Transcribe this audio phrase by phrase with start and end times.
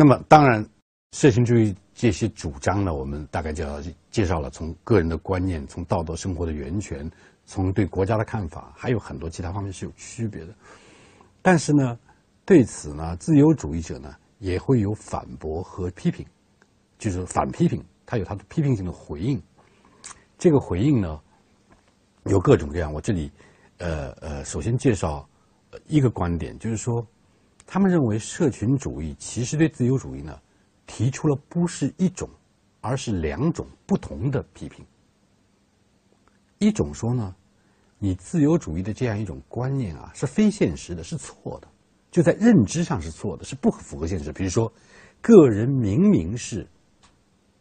[0.00, 0.66] 那么当然，
[1.12, 7.06] 社群主义这些主张呢，我们大概就要介绍了，从个人的观念，从道德生活的源泉，
[7.44, 10.54] 从对国家的看法，还有很多其他方面是有区别的。
[11.42, 11.98] 但是呢，
[12.46, 16.24] 对此呢，自由主义者呢也会有反驳和批评，
[16.98, 19.38] 就是反批评，他有他的批评性的回应。
[20.38, 21.20] 这个回应呢，
[22.24, 22.90] 有各种各样。
[22.90, 23.30] 我这里，
[23.76, 25.28] 呃呃，首先介绍
[25.88, 27.06] 一个观点，就是说，
[27.72, 30.36] 他们认为社群主义其实对自由主义呢
[30.88, 32.28] 提出了不是一种，
[32.80, 34.84] 而是两种不同的批评。
[36.58, 37.32] 一种说呢，
[38.00, 41.68] 你自由主义的这样一种观念啊是非现实的，是错的，
[42.10, 44.32] 就在认知上是错的，是不符合现实。
[44.32, 44.72] 比如说，
[45.20, 46.66] 个人明明是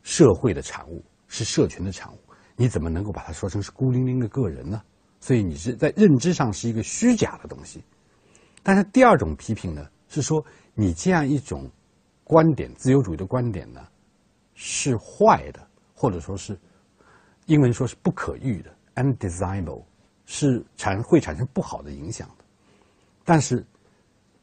[0.02, 2.18] 社会的产物，是社群的产物。
[2.56, 4.82] 你怎么能够把它说成是孤零零的个人呢？
[5.20, 7.84] 所以你是在认知上是一个虚假的东西。
[8.64, 11.70] 但是第二种批评呢，是说你这样一种
[12.26, 13.88] 观点，自由主义的观点呢，
[14.54, 16.60] 是坏的，或者说是
[17.46, 19.84] 英文说是不可遇的 （undesirable），
[20.26, 22.44] 是产会产生不好的影响的。
[23.24, 23.66] 但是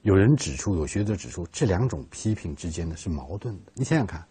[0.03, 3.73] 有人指出，有学者指出，这两种批评之间呢是矛盾的。
[3.75, 4.25] 你想想看，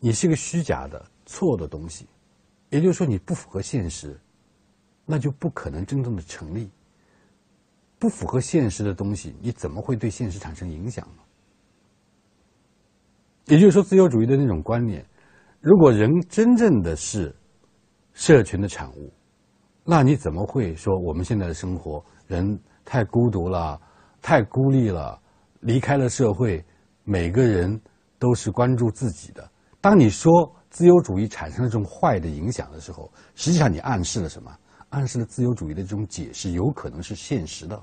[0.00, 2.06] 你是个虚假的、错的东西。
[2.70, 4.20] 也就是说，你不符合现实，
[5.06, 6.68] 那就不可能真正的成立。
[7.98, 11.22] 不符合现实的东西，你怎么会对现实产生影响呢？
[13.46, 15.04] 也就是说，自由主义的那种观念，
[15.60, 17.34] 如果人真正的是
[18.12, 19.12] 社群的产物，
[19.84, 23.80] 那你怎么会说我们现在的生活人太孤独了、
[24.20, 25.20] 太孤立了，
[25.60, 26.64] 离开了社会，
[27.04, 27.80] 每个人
[28.18, 29.50] 都是关注自己的？
[29.80, 30.54] 当你说。
[30.70, 34.54] 自由主义产生了这种坏的影响的时候，实际上你暗示了什么？
[34.90, 37.82] 暗示了自由主义的这种解释有可能是现实的，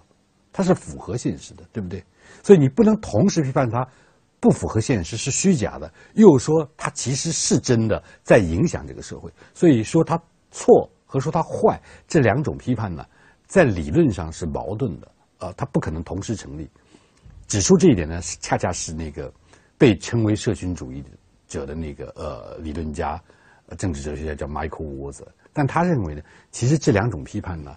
[0.51, 2.03] 它是符合现实的，对不对？
[2.43, 3.87] 所以你不能同时批判它
[4.39, 9.31] 不符合现实是虚假的，又说它其实是真的在影响这个社会。
[9.53, 13.05] 所以说它错和说它坏这两种批判呢，
[13.45, 16.69] 在理论上是矛盾的，呃，它不可能同时成立。
[17.47, 19.31] 指出这一点呢，恰恰是那个
[19.77, 21.03] 被称为社群主义。
[21.47, 23.21] 者的那个呃理论家、
[23.77, 25.23] 政治哲学家叫 Michael w a z
[25.55, 26.21] 但他认为呢，
[26.51, 27.73] 其实这两种批判呢，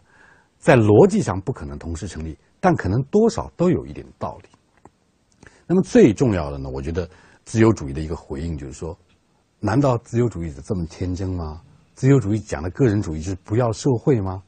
[0.59, 4.49] 在逻辑上不可能同时成立，但可能多少都有一点道理。
[5.65, 7.09] 那么最重要的呢，我觉得
[7.45, 8.99] 自由主义的一个回应就是说，
[9.61, 11.63] 难道自由主义者这么天真吗？
[11.95, 14.43] 自由主义讲的个人主义是不要社会吗？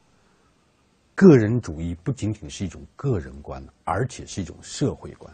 [1.15, 5.33] 个人主义不仅仅是一种个人观，而且是一种社会观。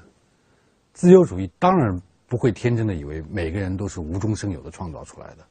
[0.93, 1.99] 自由主义当然。
[2.29, 5.47] 不会天真的以为每个人都是无中生有的创造出来的。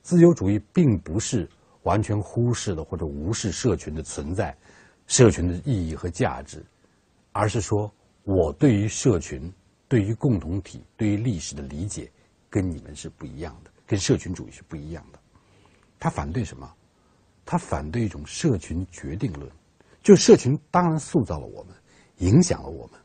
[0.00, 1.48] 自由主义并不是
[1.82, 4.56] 完全忽视了或者无视社群的存在、
[5.06, 6.64] 社群的意义和价值，
[7.32, 7.92] 而是说
[8.24, 9.52] 我对于社群、
[9.88, 12.10] 对于共同体、对于历史的理解
[12.48, 15.18] 跟你们是不一样的，跟社群主义是不一样的。
[15.98, 16.72] 他反对什么？
[17.44, 19.50] 他反对一种社群决定论，
[20.02, 21.74] 就社群当然塑造了我们，
[22.18, 23.00] 影响了我们，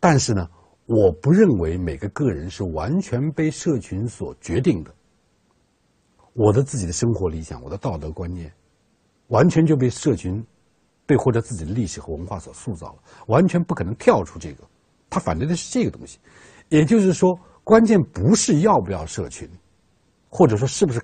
[0.00, 0.48] 但是呢？
[0.86, 4.94] 我不认为每个个人是完全被社群所决定的。
[6.38, 8.48] 我的自己的生活理想，我的道德观念，
[9.26, 10.40] 完全就被社群，
[11.04, 14.62] 被或者自己的历史和文化所塑造了，完全不可能跳出这个。
[15.10, 16.20] 他反对的是这个东西，
[16.68, 19.50] 也就是说，关键不是要不要社群，
[20.28, 21.02] 或者说是不是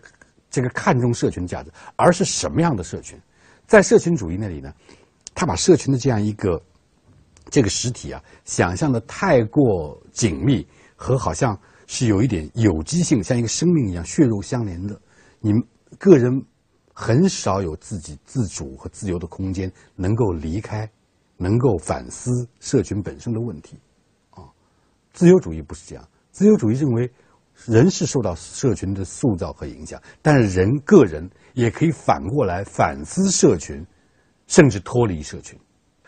[0.49, 3.19] 这个看重社群的价值，而是什么样的社群。
[3.67, 4.73] 在社群主义那里呢，
[5.35, 6.63] 他把社群的这样一个。
[7.51, 10.67] 这个实体啊，想象的太过紧密
[10.97, 11.57] 和好像
[11.87, 14.99] 是有一点有机性，像一个生命一样血肉相连的。
[15.45, 15.53] 你
[15.99, 16.43] 个人
[16.95, 20.91] 很少有自己自主和自由的空间，能够离开，
[21.37, 23.79] 能够反思社群本身的问题。
[24.31, 24.49] 啊，
[25.13, 26.09] 自由主义不是这样。
[26.31, 27.13] 自由主义认为，
[27.67, 33.87] 人是受到社群的塑造和影响，但是人个人也可以反过来反思社群，
[34.47, 35.59] 甚至脱离社群。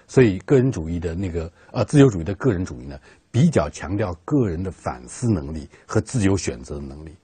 [0.07, 2.99] 所以，个人主义的那个呃，自由主义的个人主义呢，
[3.31, 7.15] 比较强调个人的反思能力和自由选择的能力。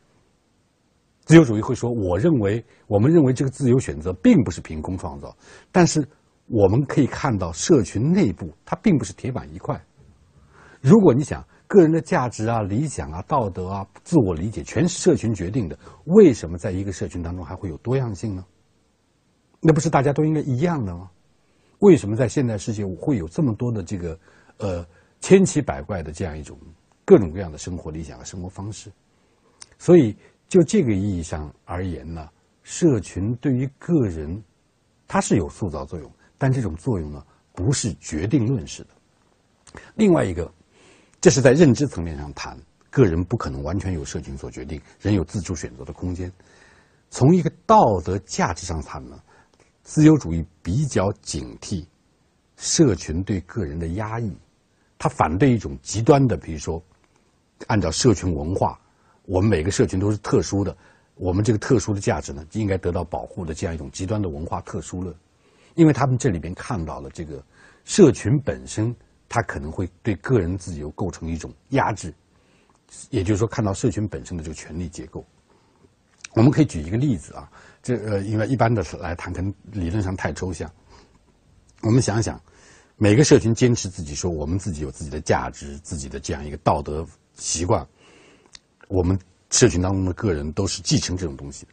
[1.24, 5.34] 自由主义会说：“我认为，我们认为这个自由选择并不是凭空创造，
[5.70, 6.06] 但是
[6.46, 9.80] 我们可以看到社群内部它并不是铁板一块。
[10.80, 18.44] 如果你想个人的价值啊、理想啊、道德啊、自我理解全是社群决定的，为什么在一个社群当中还会有多样性呢？
[19.60, 21.08] 那不是大家都应该一样的吗？”
[21.78, 24.18] 为什么在现代世界会有这么多的这个，
[24.58, 24.86] 呃，
[25.20, 26.58] 千奇百怪的这样一种
[27.04, 28.90] 各种各样的生活理想和生活方式？
[29.78, 30.16] 所以，
[30.52, 32.28] 就这个意义上而言呢，
[32.62, 34.44] 社群对于个人，
[35.08, 38.90] 它是有塑造作用，但这种作用呢，不是决定论式的。
[39.94, 40.52] 另外一个，
[41.22, 42.54] 这是在认知层面上谈，
[42.90, 46.30] 个人不可能完全由社群所决定，人有自主选择的空间。
[47.08, 49.18] 从一个道德价值上谈呢，
[49.80, 51.86] 自由主义比较警惕
[52.58, 54.36] 社群对个人的压抑，
[54.98, 56.84] 他反对一种极端的，比如说
[57.68, 58.78] 按照社群文化，
[59.24, 60.76] 我们每个社群都是特殊的，
[61.14, 65.14] 我们这个特殊的价值呢应该得到保护的这样一种极端的文化特殊论，
[65.74, 67.42] 因为他们这里边看到了这个
[67.84, 68.94] 社群本身，
[69.28, 72.12] 它可能会对个人自由构成一种压制，
[73.10, 75.24] 也就是说，看到社群本身的这个权力结构。
[76.34, 77.50] 我们可以举一个例子啊，
[77.82, 80.70] 这呃，因为一般的来谈，可能理论上太抽象。
[81.82, 82.40] 我们想想，
[82.96, 87.86] 每个社群坚持自己说我们自己有自己的价值、自己的这样一个道德习惯，
[88.92, 89.18] 我们
[89.48, 91.66] 社群当中的个人都是继承这种东西。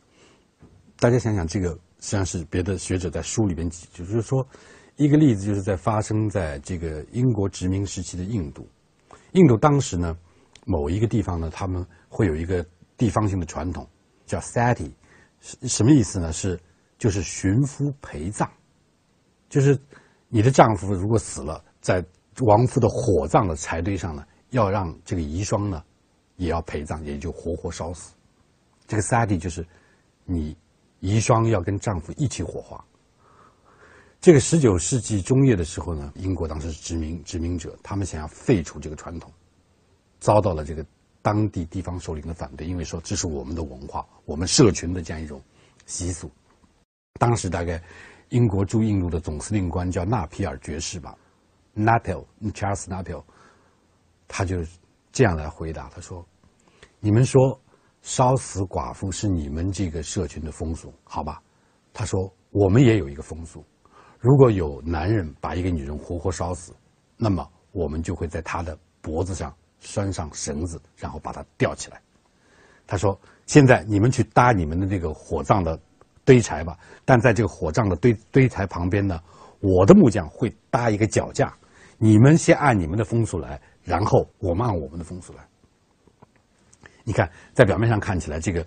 [0.97, 4.47] 大家想想，这个实际上是别的学者在书里边就是说，
[4.95, 8.65] 一个例子就是在发生在这个英国殖民时期的印度。
[9.33, 10.17] 印度当时呢，
[10.65, 13.85] 某一个地方呢，他们会有一个地方性的传统。
[14.25, 14.91] 叫 sati，
[15.41, 16.31] 什什么意思呢？
[16.31, 16.57] 是
[16.97, 18.47] 就是寻夫陪葬，
[19.49, 19.77] 就是
[20.29, 22.01] 你的丈夫如果死了，在
[22.41, 25.83] 亡夫的火葬的柴堆上呢，要让这个遗孀呢
[26.39, 28.15] 也要陪葬，也就活活烧死。
[28.87, 29.63] 这个 sati 就是
[30.25, 30.57] 你
[30.99, 32.83] 遗孀要跟丈夫一起火化。
[34.19, 39.31] 这个十九世纪中叶的时候呢，英国当时是殖民殖民者，他们想要废除这个传统，
[40.19, 40.83] 遭到了这个。
[41.21, 45.39] 当地地方首领的反对，因为说这是我们的文化，我们社群的这样一种
[45.85, 46.31] 习俗。
[47.19, 47.79] 当时大概
[48.29, 51.17] 英国驻印度的总司令官叫纳皮尔爵士吧
[51.73, 53.21] n a p i l Charles Napil，
[54.29, 54.63] 他就
[55.11, 56.25] 这样来回答：他说，
[56.99, 57.59] 你们说
[58.01, 61.41] 烧死寡妇是你们这个社群的风俗，好吧？
[61.93, 63.63] 他说我们也有一个风俗，
[64.19, 66.73] 如果有男人把一个女人活活烧死，
[67.17, 69.53] 那么我们就会在他的脖子上。
[69.81, 72.01] 拴上绳子，然后把它吊起来。
[72.85, 73.17] 他说
[73.47, 75.79] ：“现在你们去搭你们的那个火葬的
[76.25, 76.77] 堆柴吧。
[77.05, 79.17] 但在这个火葬的堆堆柴旁边呢，
[79.61, 81.53] 我的木匠会搭一个脚架。
[81.97, 83.57] 你们先按你们的风俗来，
[83.89, 85.43] 然后我们按我们的风俗来。
[87.03, 88.63] 你看，在表面上看起来，这个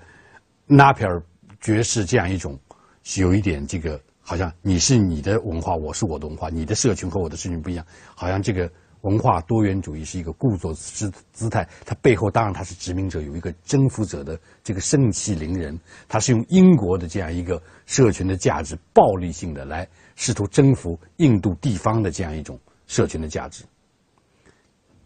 [0.66, 1.22] 纳皮尔
[1.60, 2.58] 爵士这样一种
[3.04, 7.86] 是，有一点这个，好像你是你的文化，我是我的文化，你的社群和我的社群不一样，
[8.16, 8.68] 好像这个。”
[9.02, 15.76] 文化多元主义是一个故作姿姿态，它背后当然它是殖民者有一个征服者的这个盛气凌人，
[16.06, 23.64] 它是用英国的这样一个社群的价值，暴力性的来试图征服印度地方的这样一种社群的价值。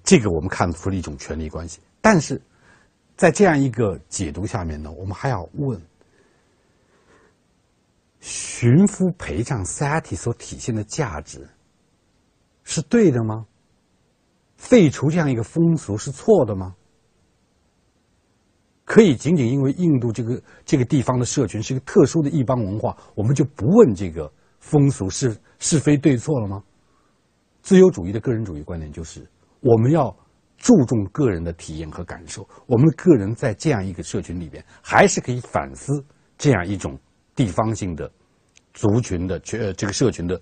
[0.06, 2.40] 这个我们看出了一种权力关系，但是
[3.16, 5.82] 在这样一个解读下面呢，我们还要问：
[8.20, 11.46] 寻夫陪葬 sati 所体现的价值
[12.62, 13.46] 是对的吗？
[14.56, 16.76] 废除这样一个风俗是错的吗？
[18.84, 26.62] 可以仅仅因为印度这个这个地方的社群是一个特殊的异邦文化，我们就不问这个风俗是是非对错了吗？
[27.60, 29.26] 自由主义的个人主义观点就是，
[29.60, 30.14] 我们要
[30.56, 32.46] 注重个人的体验和感受。
[32.66, 36.04] 我们个人在这样一个社群里边，还是可以反思
[36.38, 36.98] 这样一种
[37.34, 38.10] 地方性的
[38.72, 40.40] 族群的呃这个社群的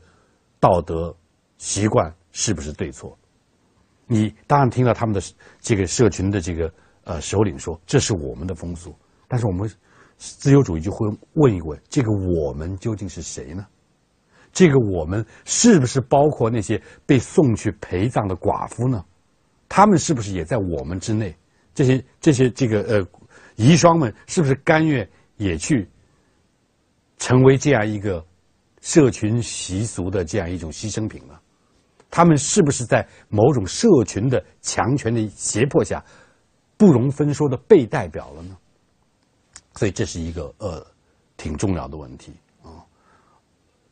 [0.61, 1.15] 道德
[1.59, 3.17] 习惯是不是对错？
[4.07, 5.21] 你当然听到他们的
[5.61, 6.73] 这个社群的这个
[7.05, 8.95] 呃首领说这是我们的风俗，
[9.27, 9.71] 但是我们
[10.17, 13.67] 自由主义就会问一问：这个我们究竟是谁呢？
[14.55, 19.05] 这个我们是不是包括那些被送去陪葬的寡妇呢？
[19.69, 21.37] 他们是不是也在我们之内？
[21.75, 23.07] 这些这些这个呃
[23.57, 25.07] 遗孀们是不是甘愿
[25.37, 25.91] 也去
[27.19, 28.25] 成为这样一个
[28.81, 31.35] 社群习俗的这样一种牺牲品呢？
[32.09, 36.05] 他们是不是在某种社群的强权的胁迫下，
[36.77, 38.57] 不容分说的被代表了呢？
[39.75, 40.87] 所以这是一个呃
[41.37, 42.33] 挺重要的问题。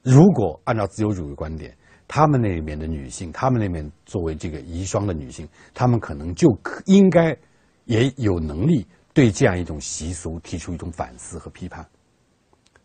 [0.03, 1.77] 如果按照自由主义观点，
[2.09, 6.49] 他们那里面的女性，他们那边作为这个遗孀的女性，他们可能就
[6.87, 7.37] 应该
[7.85, 11.87] 也有能力对这样一种习俗提出一种反思和批判。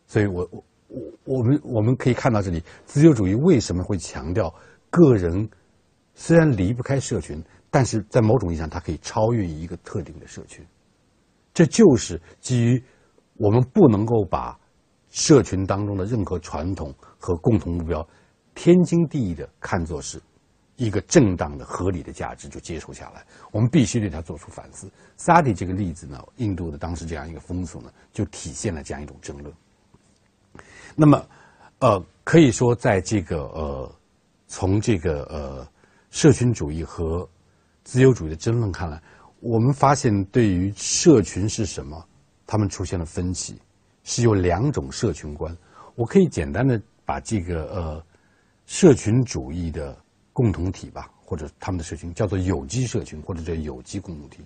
[0.05, 4.53] 所以我我我我们我们可以看到这里，自由主义为什么会强调？
[4.89, 5.49] 个人
[6.13, 10.65] 虽然离不开社群，但是在某种意义上，它可以超越一个特定的社群。
[11.53, 12.81] 这就是基于
[13.33, 14.57] 我们不能够把
[15.09, 18.07] 社群当中的任何传统和共同目标
[18.53, 20.21] 天经地义的看作是
[20.75, 23.25] 一个正当的、合理的价值就接受下来。
[23.51, 24.91] 我们必须对它做出反思。
[25.15, 29.53] 萨迪这个例子呢，印度的当时这样一个风俗呢，就体现了这样一种争论。
[30.95, 31.25] 那么，
[31.79, 33.91] 呃，可以说在这个呃。
[34.49, 35.67] 从这个呃
[36.09, 37.29] 社群主义和
[37.83, 38.97] 自由主义的争论看来，
[39.41, 42.01] 我们发现对于社群是什么，
[42.45, 43.61] 他们出现了分歧，
[44.07, 45.55] 是有两种社群观。
[45.95, 48.03] 我可以简单的把这个呃
[48.65, 49.95] 社群主义的
[50.31, 54.39] 共同体吧，或者他们的社群叫做有机社群，或者叫有机共同体。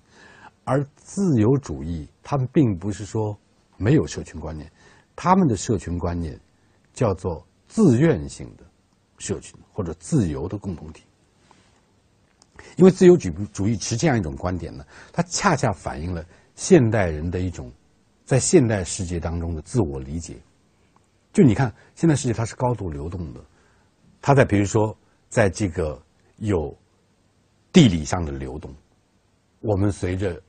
[0.63, 3.37] 而自由主义，他们并不是说
[3.77, 4.69] 没有社群观念，
[5.15, 6.39] 他们的社群观念
[6.91, 8.63] 叫做自愿性的
[9.19, 11.03] 社群或者自由的共同体。
[12.77, 16.25] 因为自由主主义持这样一种观点呢，它恰恰反映了
[16.55, 17.71] 现代人的一种
[18.31, 20.37] 在现代世界当中的自我理解。
[21.33, 23.41] 就你看，现代世界它是高度流动的，
[24.21, 24.97] 它在比如说
[25.27, 26.01] 在这个
[26.37, 26.73] 有
[27.73, 28.73] 地理上的流动，
[29.59, 30.41] 我们随着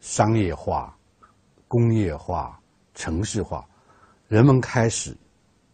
[0.00, 0.96] 商业化、
[1.68, 2.58] 工业化、
[2.94, 3.68] 城市化，
[4.28, 5.14] 人们开始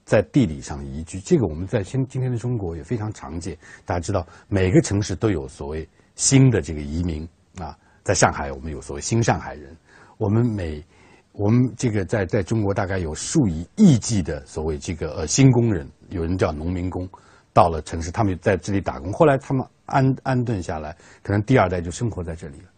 [0.04, 1.21] 在地理上移居。
[1.21, 3.57] 这个我们在今今天的中国也非常常见。
[3.87, 7.23] 大家知道，每个城市都有所谓新的这个移民
[7.59, 7.78] 啊。
[8.02, 9.76] 在上海，我们有所谓新上海人。
[10.19, 10.85] 我们每
[11.32, 17.08] 我们这个在在中国大概有数以亿计的所谓这个呃新工人，有人叫农民工，
[17.52, 19.12] 到了城市，他们在这里打工。
[19.12, 22.68] 后来他们安安顿下来，可能第二代就生活在这里了。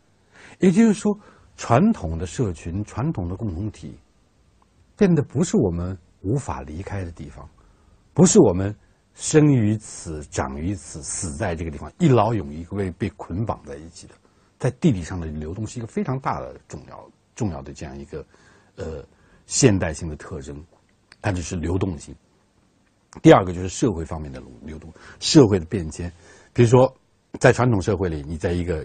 [0.61, 1.13] 也就是说，
[1.57, 3.99] 传统的社群、传统的共同体，
[4.97, 7.49] 变得不是我们无法离开的地方，
[8.13, 8.75] 不是我们
[9.15, 14.15] 生于此、长于此、死在这个地方，一劳永逸被被捆绑在一起的。
[14.59, 18.25] 在地理上的流动是一个非常大的重要的重要的这样一个
[18.77, 19.05] 呃
[19.47, 20.63] 现代性的特征，
[21.21, 22.15] 它就是流动性。
[23.23, 26.13] 第二个就是社会方面的流动，社会的变迁。
[26.53, 26.93] 比如说，
[27.39, 28.85] 在传统社会里，你在一个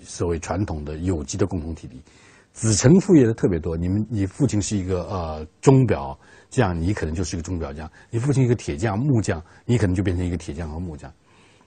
[0.00, 2.02] 所谓传统的有机的共同体里，
[2.52, 3.76] 子承父业的特别多。
[3.76, 6.18] 你们，你父亲是一个呃钟表
[6.50, 11.12] 匠，你可能就是一个钟表匠；你父亲一个铁匠、木匠，你可能就变成一个铁匠和木匠。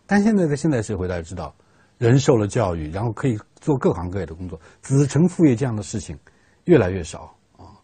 [0.06, 1.56] 但现在在现代社会，大家知道。
[2.02, 6.18] 人受了教育，然后可以做各行各业的工作，子承父业这样的事情
[6.64, 7.78] 越来越少啊。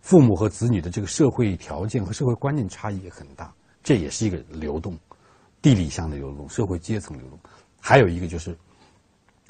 [0.00, 4.98] 父母和子女的这个社会条件和社会观念差异也很大，这也是一个流动，
[5.60, 7.38] 地理上的流动，社会阶层流动。
[7.80, 8.58] 还有一个就是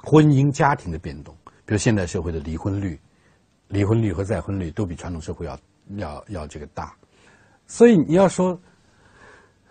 [0.03, 3.01] 婚姻家庭的变动，比如现代社会的离婚率、
[3.69, 5.59] 离婚率和再婚率都比传统社会要
[5.97, 6.95] 要要这个大，
[7.67, 8.61] 所以你要说。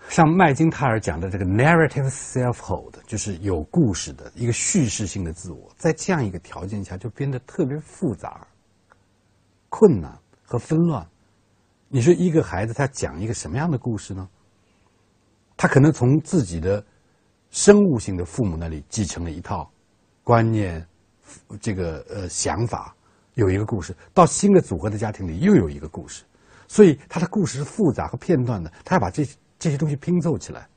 [0.09, 8.45] 像麦金泰尔讲的这个 narrative selfhood，就是有故事的一个叙事性的自我，在这样一个条件下就变得特别复杂、
[9.69, 11.07] 困难和纷乱。
[11.87, 14.27] 你说一个孩子他讲一个什么样的故事呢？
[15.55, 16.83] 他可能从自己的
[17.49, 19.71] 生物性的父母那里继承了一套
[20.23, 20.85] 观念，
[21.61, 22.93] 这个呃想法，
[23.35, 26.25] 有一个故事；到新的组合的家庭里又有一个故事，
[26.67, 28.69] 所以他的故事是复杂和片段的。
[28.83, 29.25] 他要把这。
[29.61, 30.67] 这些东西拼凑起来，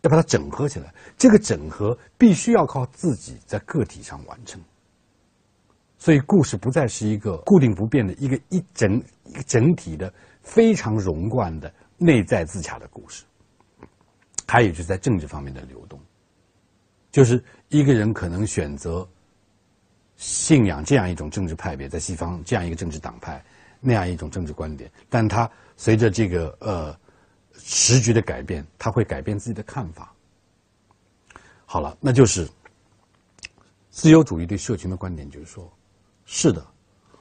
[0.00, 0.94] 要把它整合起来。
[1.18, 4.58] 这个整合必须要靠自己在个体上完成。
[5.98, 8.90] 所以，故事不再是一个固定不变的一个一整
[9.24, 10.10] 一个整体的
[10.42, 13.22] 非常融贯的内在自洽的故事。
[14.48, 16.00] 还有就是在政治方面的流动，
[17.12, 19.06] 就是一个人可能选择
[20.16, 23.44] 信仰这样一种政治派别，在西方这样一个政治党派
[23.78, 26.98] 那样一种政治观点，但他随着这个呃。
[27.62, 30.14] 时局的改变，他会改变自己的看法。
[31.64, 32.48] 好了，那就是
[33.90, 35.72] 自由主义对社群的观点，就是说，
[36.24, 36.66] 是的，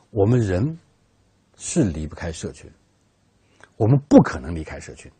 [0.10, 0.78] 我们人
[1.56, 2.72] 是离不开社群，
[3.78, 5.12] 我们不可能离开社群，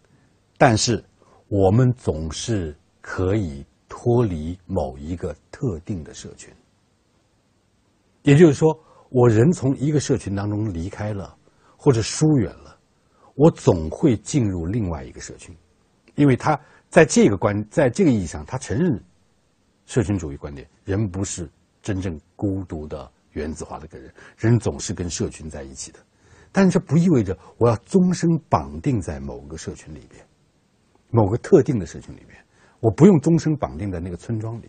[0.58, 1.04] 但是
[1.48, 6.52] 我们总是可以脱离某一个特定的社群。
[8.24, 8.68] 也就是说，
[9.10, 11.38] 我人从一个社群当中离开了，
[11.78, 12.79] 或者疏远了。
[13.40, 15.56] 我总会进入另外一个社群，
[16.16, 19.02] 因为他在这个观，在这个意义上，他承认
[19.86, 21.50] 社群主义观点：人不是
[21.82, 26.00] 真正孤独的原子化的个人，人总是跟社群在一起的。
[26.52, 30.22] 但这不意味着我要终生绑定在某个社群里边，
[31.10, 32.38] 某个特定的社群里边。
[32.82, 34.68] 我不用终生绑定在那个村庄里，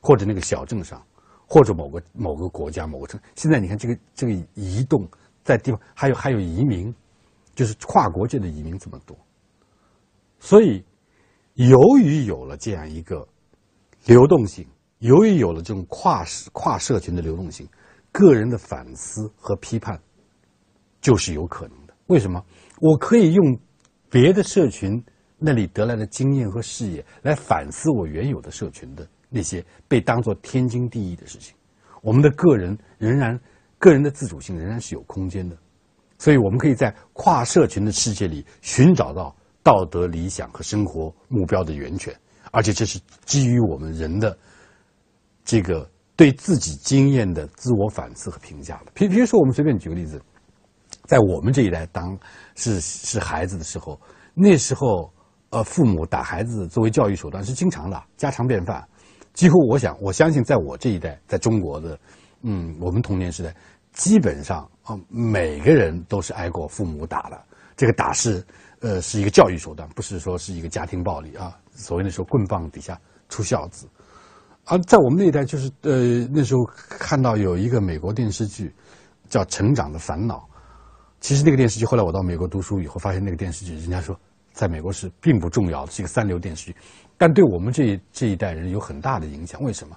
[0.00, 1.06] 或者那个小镇上，
[1.46, 3.20] 或者某个某个国家某个城。
[3.36, 5.06] 现在你看这个这个移动
[5.44, 6.94] 在地方，还有还有移民。
[7.60, 9.14] 就是跨国界的移民这么多，
[10.38, 10.82] 所以
[11.56, 13.28] 由于有了这样一个
[14.06, 14.66] 流动性，
[15.00, 16.24] 由于有了这种跨
[16.54, 17.68] 跨社群的流动性，
[18.10, 20.00] 个人的反思和批判
[21.02, 21.92] 就是有可能的。
[22.06, 22.42] 为什么？
[22.80, 23.58] 我可以用
[24.08, 25.04] 别的社群
[25.36, 31.54] 那里得来的经验和视野来反思我原有的社群的那些被当做天经地义的事情。
[32.00, 33.38] 我们的个人仍然
[33.76, 35.54] 个人的自主性仍然是有空间的。
[36.20, 42.14] 所以，我们可以在跨社群的世界里寻找到道德理想和生活目标的源泉，
[42.52, 44.36] 而且这是基于我们人的
[45.46, 48.92] 这个对自己经验的自我反思和评价的。
[48.92, 50.20] 比比如说，我们随便举个例子，
[51.06, 52.14] 在我们这一代当
[52.54, 53.98] 是是孩子的时候，
[54.34, 55.10] 那时候
[55.48, 58.86] 呃，父母打孩子作为教育手段是经常的，家常便饭。
[59.32, 61.98] 几乎我想，我相信，在我这一代，在中国的，
[62.42, 63.54] 嗯，我们童年时代，
[63.92, 64.70] 基本上
[65.08, 67.40] 每个人都是挨过父母打的。
[67.76, 68.44] 这个打是，
[68.80, 71.56] 呃，是一个教育手段，不是说是一个家庭暴力啊。
[71.74, 73.88] 所谓那时候棍棒底下出孝子，
[74.66, 78.74] 而在我们那一代，就是呃，那时候看到有一个美国电视剧
[79.30, 80.36] 叫《成长的烦恼》，
[81.20, 84.18] 其实那个电视剧后来我到美国读书以后，发现那个电视剧，人家说
[84.52, 86.76] 在美国是并不重要的，是一个三流电视剧。
[87.16, 89.96] 但对我们这这一代人有很大的影响，为什么？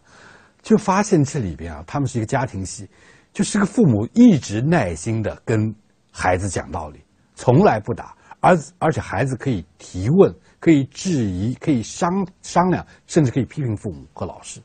[0.62, 2.88] 就发现这里边啊，他们是一个家庭戏，
[3.34, 5.76] 就是个父母一直耐心的跟
[6.12, 7.04] 孩子讲道理，
[7.36, 12.10] 从来不打，而而且孩子可以提问，可以质疑，可以商
[12.42, 14.62] 商量，甚至可以批评父母和老师。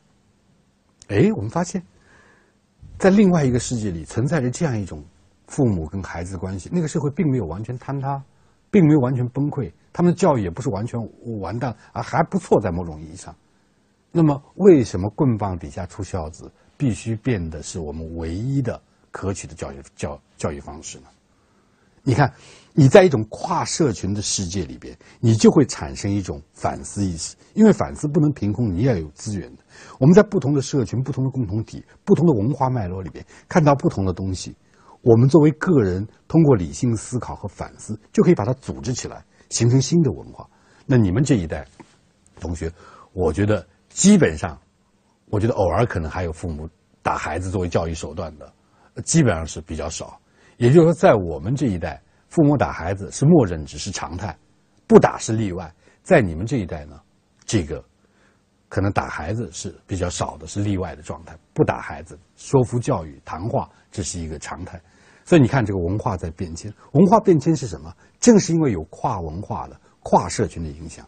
[1.07, 1.83] 哎，我们发现，
[2.97, 5.03] 在另外一个世界里存在着这样一种
[5.47, 8.23] 父母跟孩子的关系，那个社会并没有完全坍塌。
[8.71, 10.99] 并没有完全崩溃，他们的教育也不是完全
[11.39, 13.35] 完蛋，啊，还不错，在某种意义上。
[14.11, 18.81] 那么，为什么棍棒底下出孝子必须变得是我们唯一的
[19.11, 21.07] 可取的教育教教育方式呢？
[22.03, 22.33] 你看，
[22.73, 29.63] 你在一种跨社群的世界里边，你就会产生一种反思意识，因为反思不能凭空，你要有资源的。
[29.99, 34.55] 我们在不同的社群、不同的共同体、不同的文化脉络里边，看到不同的东西。
[35.01, 40.49] 我们作为个人，通过理性思考和反思，就可以把它组织起来，形成新的文化。
[40.85, 41.67] 那你们这一代
[42.39, 42.71] 同学，
[43.11, 44.57] 我觉得基本上，
[45.29, 46.67] 我觉得偶尔可能还有父母
[47.01, 48.51] 打孩子作为教育手段的，
[49.03, 50.19] 基本上是比较少。
[50.57, 54.37] 也就是说，在我们这一代，父母打孩子是默认，只是常态，
[54.87, 55.73] 不打是例外。
[56.03, 56.99] 在你们这一代呢，
[57.45, 57.83] 这个
[58.67, 61.37] 可能打孩子是比较少的，是例外的状态。
[61.53, 64.81] 不打孩子，说服教育、谈话，这是一个常态。
[65.23, 66.73] 所以你看，这个文化在变迁。
[66.93, 67.93] 文化变迁是什么？
[68.19, 71.07] 正是因为有跨文化的、跨社群的影响。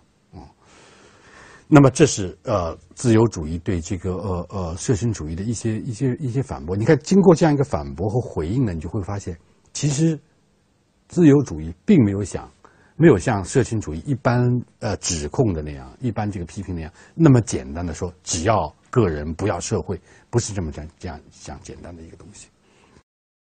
[1.74, 6.76] 那么这是呃自由主义对这个呃呃社群主义的一些一些一些反驳。
[6.76, 9.38] 你看，经过这样一个反驳和回应呢，你就会发现，
[9.72, 10.20] 其实
[11.08, 12.52] 自由主义并没有想，
[12.98, 14.46] 没有像社群主义一般
[14.80, 19.98] 呃指控的那样，一般这个批评那样那么简单的说，只要个人不要社会，
[20.30, 22.50] 不是这么这样这样这样简单的一个东西。